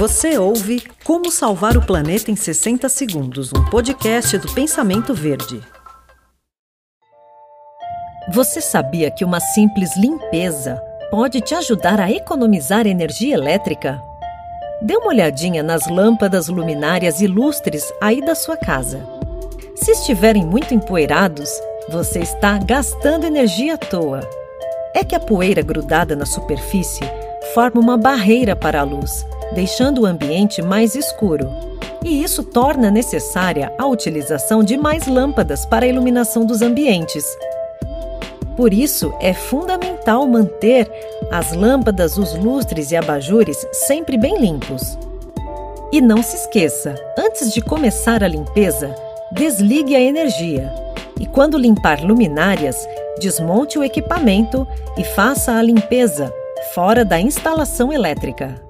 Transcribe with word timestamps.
Você 0.00 0.38
ouve 0.38 0.82
Como 1.04 1.30
Salvar 1.30 1.76
o 1.76 1.84
Planeta 1.84 2.30
em 2.30 2.34
60 2.34 2.88
Segundos, 2.88 3.52
um 3.52 3.66
podcast 3.66 4.38
do 4.38 4.50
Pensamento 4.54 5.12
Verde. 5.12 5.60
Você 8.32 8.62
sabia 8.62 9.10
que 9.10 9.26
uma 9.26 9.40
simples 9.40 9.94
limpeza 9.98 10.80
pode 11.10 11.42
te 11.42 11.54
ajudar 11.54 12.00
a 12.00 12.10
economizar 12.10 12.86
energia 12.86 13.34
elétrica? 13.34 14.00
Dê 14.80 14.96
uma 14.96 15.08
olhadinha 15.08 15.62
nas 15.62 15.86
lâmpadas 15.86 16.48
luminárias 16.48 17.20
ilustres 17.20 17.92
aí 18.00 18.22
da 18.22 18.34
sua 18.34 18.56
casa. 18.56 19.06
Se 19.76 19.90
estiverem 19.90 20.46
muito 20.46 20.72
empoeirados, 20.72 21.50
você 21.90 22.20
está 22.20 22.56
gastando 22.56 23.26
energia 23.26 23.74
à 23.74 23.76
toa. 23.76 24.20
É 24.94 25.04
que 25.04 25.14
a 25.14 25.20
poeira 25.20 25.60
grudada 25.60 26.16
na 26.16 26.24
superfície 26.24 27.04
forma 27.52 27.78
uma 27.78 27.98
barreira 27.98 28.56
para 28.56 28.80
a 28.80 28.82
luz, 28.82 29.26
deixando 29.52 30.02
o 30.02 30.06
ambiente 30.06 30.62
mais 30.62 30.94
escuro. 30.94 31.50
E 32.04 32.22
isso 32.22 32.42
torna 32.42 32.90
necessária 32.90 33.72
a 33.78 33.86
utilização 33.86 34.62
de 34.62 34.76
mais 34.76 35.06
lâmpadas 35.06 35.66
para 35.66 35.84
a 35.84 35.88
iluminação 35.88 36.46
dos 36.46 36.62
ambientes. 36.62 37.24
Por 38.56 38.72
isso, 38.72 39.12
é 39.20 39.32
fundamental 39.32 40.26
manter 40.26 40.90
as 41.30 41.52
lâmpadas, 41.52 42.16
os 42.16 42.34
lustres 42.34 42.90
e 42.90 42.96
abajures 42.96 43.66
sempre 43.72 44.18
bem 44.18 44.38
limpos. 44.38 44.98
E 45.92 46.00
não 46.00 46.22
se 46.22 46.36
esqueça, 46.36 46.94
antes 47.18 47.52
de 47.52 47.60
começar 47.60 48.22
a 48.22 48.28
limpeza, 48.28 48.94
desligue 49.32 49.96
a 49.96 50.00
energia. 50.00 50.72
E 51.18 51.26
quando 51.26 51.58
limpar 51.58 52.00
luminárias, 52.02 52.86
desmonte 53.18 53.78
o 53.78 53.84
equipamento 53.84 54.66
e 54.96 55.04
faça 55.04 55.52
a 55.52 55.62
limpeza 55.62 56.32
fora 56.74 57.04
da 57.04 57.20
instalação 57.20 57.92
elétrica. 57.92 58.69